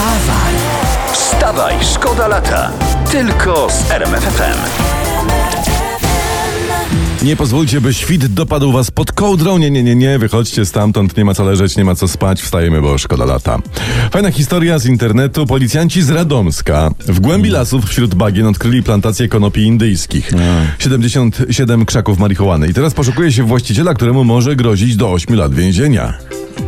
[0.00, 0.54] Wstawaj!
[1.12, 2.70] Wstawaj, szkoda lata.
[3.10, 4.58] Tylko z RMFFM.
[7.22, 9.58] Nie pozwólcie, by świt dopadł was pod kołdrą.
[9.58, 12.82] Nie, nie, nie, nie, wychodźcie stamtąd, nie ma co leżeć, nie ma co spać, wstajemy,
[12.82, 13.58] bo szkoda lata.
[14.10, 15.46] Fajna historia z internetu.
[15.46, 20.32] Policjanci z Radomska w głębi lasów wśród bagien odkryli plantację konopi indyjskich.
[20.78, 22.68] 77 krzaków marihuany.
[22.68, 26.18] I teraz poszukuje się właściciela, któremu może grozić do 8 lat więzienia.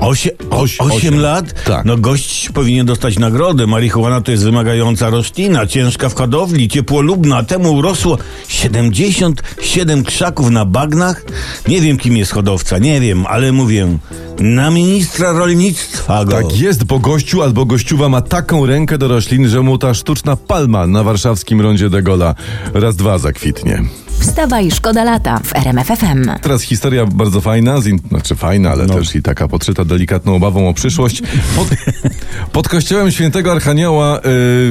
[0.01, 1.21] Osie, Oś- osiem osiem.
[1.21, 1.65] lat?
[1.65, 1.85] Tak.
[1.85, 3.67] No gość powinien dostać nagrodę.
[3.67, 7.43] Marihuana to jest wymagająca roślina, ciężka w hodowli, ciepłolubna.
[7.43, 11.25] Temu urosło 77 krzaków na bagnach?
[11.69, 13.99] Nie wiem, kim jest hodowca, nie wiem, ale mówię,
[14.41, 16.33] na ministra rolnictwa go.
[16.33, 20.37] Tak jest, bo gościu albo gościuwa ma taką rękę do roślin, że mu ta sztuczna
[20.37, 22.35] palma na warszawskim rondzie de Gola
[22.75, 23.83] raz dwa zakwitnie.
[24.33, 26.31] Wstawaj, szkoda lata w RMFFM.
[26.43, 27.99] Teraz historia bardzo fajna, z in...
[28.09, 31.23] znaczy fajna, ale też i taka podszyta delikatną obawą o przyszłość.
[31.57, 31.69] Pod,
[32.53, 34.21] pod kościołem świętego Archanioła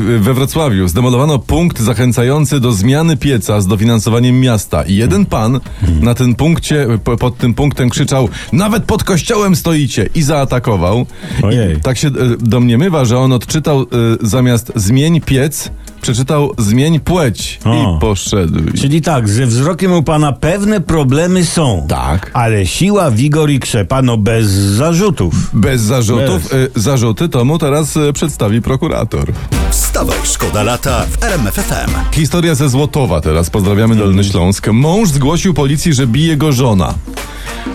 [0.09, 4.83] yy, we Wrocławiu zdemolowano punkt zachęcający do zmiany pieca z dofinansowaniem miasta.
[4.83, 5.59] I jeden pan
[6.01, 11.05] na tym punkcie, po- pod tym punktem krzyczał nawet pod kościołem stoicie i zaatakował.
[11.43, 11.77] Ojej.
[11.77, 13.85] I tak się y, domniemywa, że on odczytał y,
[14.21, 15.71] zamiast zmień piec,
[16.01, 17.73] przeczytał zmień płeć O.
[17.73, 18.59] i poszedł.
[18.81, 21.85] Czyli tak, ze wzrokiem u pana pewne problemy są.
[21.89, 22.31] Tak.
[22.33, 25.33] Ale siła, wigor i krzepa, no bez zarzutów.
[25.53, 26.43] Bez zarzutów.
[26.43, 26.53] Bez.
[26.53, 29.31] Y, zarzuty to mu teraz y, przedstawi prokurator.
[29.69, 31.91] Wstawaj, szkoda lata w RMFFM.
[32.11, 33.49] Historia ze Złotowa teraz.
[33.49, 34.67] Pozdrawiamy Dolny Śląsk.
[34.67, 36.93] Mąż zgłosił policji, że bije go żona.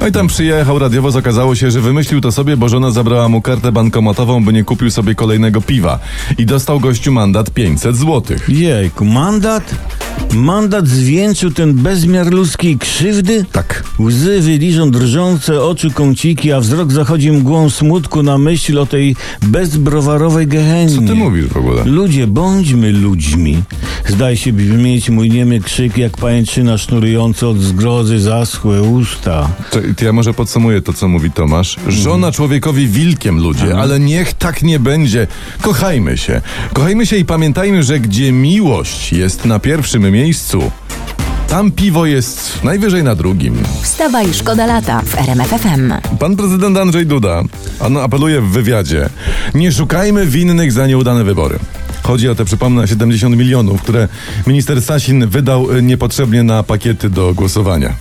[0.01, 3.43] No i tam przyjechał radiowoz, okazało się, że wymyślił to sobie, bo żona zabrała mu
[3.43, 5.99] kartę bankomatową, by nie kupił sobie kolejnego piwa.
[6.39, 8.49] I dostał gościu mandat 500 złotych.
[8.49, 9.75] Jejku, mandat?
[10.35, 13.45] Mandat zwieńczył ten bezmiar ludzkiej krzywdy?
[13.53, 13.85] Tak.
[13.99, 20.47] Łzy wyliżą drżące oczy kąciki, a wzrok zachodzi mgłą smutku na myśl o tej bezbrowarowej
[20.47, 20.97] gehennie.
[20.97, 21.85] Co ty mówisz w ogóle?
[21.85, 23.63] Ludzie, bądźmy ludźmi.
[24.09, 29.49] Zdaje się brzmieć mój niemy krzyk jak pajęczyna sznurująca od zgrozy zaschłe usta.
[29.71, 31.77] To, to ja może podsumuję to, co mówi Tomasz.
[31.89, 35.27] Żona człowiekowi wilkiem, ludzie, ale niech tak nie będzie.
[35.63, 36.41] Kochajmy się.
[36.73, 40.71] Kochajmy się i pamiętajmy, że gdzie miłość jest na pierwszym miejscu,
[41.49, 43.63] tam piwo jest najwyżej na drugim.
[43.83, 45.93] Wstawaj, szkoda lata w RMFFM.
[46.19, 47.43] Pan prezydent Andrzej Duda
[47.81, 49.09] on apeluje w wywiadzie:
[49.55, 51.59] Nie szukajmy winnych za nieudane wybory.
[52.07, 54.09] Chodzi o te, przypomnę, 70 milionów, które
[54.47, 57.95] minister Sasin wydał y, niepotrzebnie na pakiety do głosowania.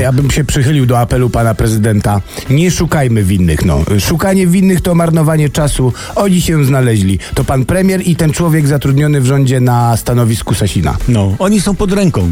[0.00, 2.20] Ja bym się przychylił do apelu pana prezydenta.
[2.50, 3.80] Nie szukajmy winnych, no.
[4.00, 5.92] Szukanie winnych to marnowanie czasu.
[6.14, 7.18] Oni się znaleźli.
[7.34, 10.96] To pan premier i ten człowiek zatrudniony w rządzie na stanowisku Sasina.
[11.08, 12.30] No, oni są pod ręką.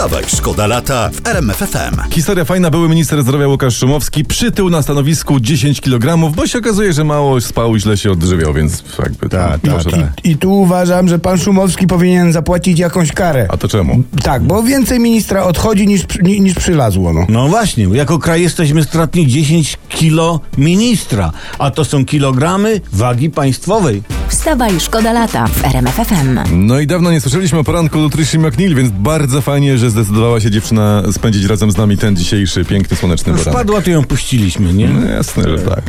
[0.00, 2.10] Wstawaj, szkoda lata w RMFFM.
[2.10, 6.92] Historia fajna, były minister zdrowia Łukasz Szumowski przytył na stanowisku 10 kg, bo się okazuje,
[6.92, 10.24] że mało spał i źle się odżywiał, więc jakby Tak, tam tak, może- tak.
[10.24, 13.46] I tu uważam, że pan Szumowski powinien zapłacić jakąś karę.
[13.50, 14.02] A to czemu?
[14.22, 17.26] Tak, bo więcej ministra odchodzi niż, niż przylazło, no.
[17.28, 24.02] No właśnie, jako kraj jesteśmy stratni 10 kilo ministra, a to są kilogramy wagi państwowej.
[24.30, 26.38] Wstawaj, szkoda lata w RMFFM.
[26.52, 30.50] No i dawno nie słyszeliśmy o poranku Lutrishi McNeil, więc bardzo fajnie, że zdecydowała się
[30.50, 33.60] dziewczyna spędzić razem z nami ten dzisiejszy piękny, słoneczny Już poranek.
[33.60, 34.88] padła, to ją puściliśmy, nie?
[34.88, 35.82] No jasne, że tak.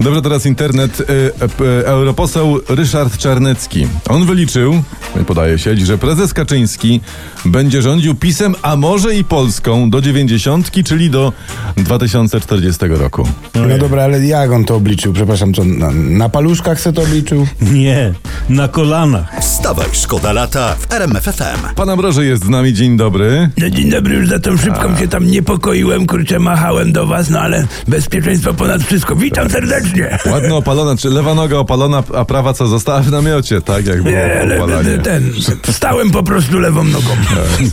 [0.00, 1.00] Dobrze, teraz internet.
[1.00, 1.04] Y,
[1.64, 3.86] y, Europoseł Ryszard Czarnecki.
[4.08, 4.82] On wyliczył,
[5.26, 7.00] podaje się, że prezes Kaczyński
[7.44, 11.32] będzie rządził PiSem, a może i Polską do dziewięćdziesiątki, czyli do
[11.76, 13.28] 2040 roku.
[13.54, 15.12] No dobra, ale jak on to obliczył?
[15.12, 17.46] Przepraszam, co, na, na paluszkach se to obliczył?
[17.76, 18.14] Nie,
[18.48, 19.40] na kolanach.
[19.40, 21.74] Wstawaj, szkoda lata w RMFFM.
[21.76, 23.50] Pan Ambroży jest z nami, dzień dobry.
[23.58, 27.40] No dzień dobry, już za tą szybką się tam niepokoiłem, kurczę, machałem do was, no
[27.40, 29.16] ale bezpieczeństwo ponad wszystko.
[29.16, 30.18] Witam serdecznie.
[30.30, 34.14] Ładno opalona, czy lewa noga opalona, a prawa co została w namiocie, tak jak było
[34.16, 34.98] Nie, opalanie.
[34.98, 35.32] ten,
[35.70, 37.10] stałem po prostu lewą nogą.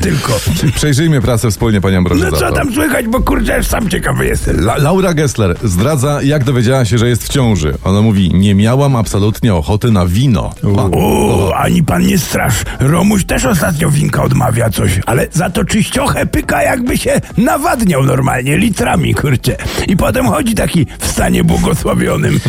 [0.02, 0.40] Tylko.
[0.76, 2.28] Przejrzyjmy prasę wspólnie, panie Ambroży.
[2.32, 4.58] No co tam słychać, bo kurczę, aż sam ciekawy jestem.
[4.60, 7.74] La Laura Gessler zdradza, jak dowiedziała się, że jest w ciąży.
[7.84, 10.54] Ona mówi, nie miałam absolutnie ochoty na wino.
[10.74, 12.56] O, ani pan nie strasz.
[12.80, 18.58] Romuś też ostatnio winka odmawia coś, ale za to czyściochę pyka jakby się nawadniał normalnie,
[18.58, 19.56] litrami, kurczę.
[19.88, 22.40] I potem chodzi taki w stanie błogosławionym.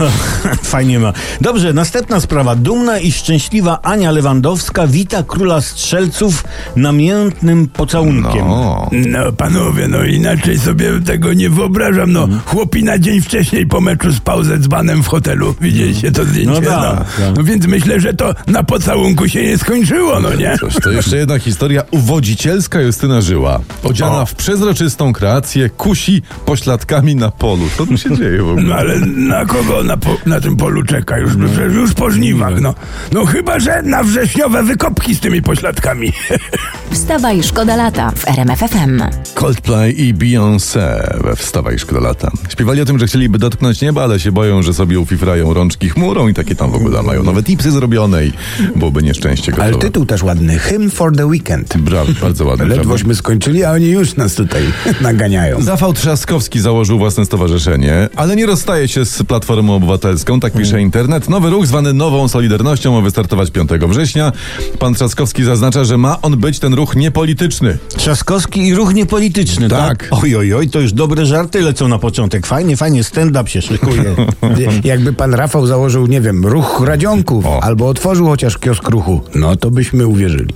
[0.62, 1.12] Fajnie ma.
[1.40, 2.56] Dobrze, następna sprawa.
[2.56, 6.44] Dumna i szczęśliwa Ania Lewandowska wita króla strzelców
[6.76, 8.48] namiętnym pocałunkiem.
[8.48, 8.90] No.
[8.92, 12.12] No panowie, no inaczej sobie tego nie wyobrażam.
[12.12, 15.54] No chłopi na dzień wcześniej po meczu spał ze dzbanem w hotelu.
[15.60, 16.60] Widzieliście to zdjęcie?
[16.60, 20.58] No No, no więc myślę, że to na pocałunku się nie skończyło, no nie?
[20.60, 21.82] Coś, to jeszcze jedna historia.
[21.90, 24.26] Uwodzicielska Justyna Żyła, odziana O.
[24.26, 27.64] w przezroczystą kreację, kusi pośladkami na polu.
[27.76, 28.62] Co tu się dzieje w ogóle?
[28.66, 31.18] No ale na kogo na, po, na tym polu czeka?
[31.18, 32.74] Już, przecież już po żniwach, no.
[33.12, 36.12] No chyba, że na wrześniowe wykopki z tymi pośladkami.
[36.90, 39.02] Wstawaj, szkoda lata w RMF FM.
[39.34, 42.30] Coldplay i Beyoncé we Wstawaj Szkoda Lata.
[42.48, 46.28] Śpiewali o tym, że chcieliby dotknąć nieba, ale się boją, że sobie ufifrają rączki chmurą
[46.28, 48.32] i takie tam w ogóle mają nowe tipsy zrobione i
[48.76, 49.78] byłoby nieszczęście Ale gotowe.
[49.86, 50.58] tytuł też ładny.
[50.58, 51.76] Hymn for the Weekend.
[51.78, 52.66] Brawo, bardzo ładny.
[52.66, 54.62] Ledwośmy skończyli, a oni już nas tutaj
[55.00, 55.58] naganiają.
[55.66, 61.28] Rafał Trzaskowski założył własne stowarzyszenie, ale nie rozstaje się z Platformą Obywatelską, tak pisze internet.
[61.28, 64.32] Nowy ruch zwany Nową Solidarnością ma wystartować 5 września.
[64.78, 67.78] Pan Trzaskowski zaznacza, że ma on być ten ruch niepolityczny.
[67.96, 69.98] Trzaskowski i ruch niepolityczny, tak?
[69.98, 70.08] Tak.
[70.22, 72.46] Oj, oj, oj, to już dobre żarty lecą na początek.
[72.46, 74.14] Fajnie, fajnie, stand-up się szykuje.
[74.84, 77.62] Jakby pan Rafał założył, nie wiem, ruch radzionków O.
[77.62, 80.54] albo otworzył chociaż kiosk ruchu, no to byśmy uwierzyli.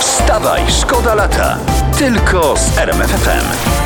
[0.00, 1.58] Wstawaj, szkoda lata.
[1.98, 3.83] Tylko z RMFFM.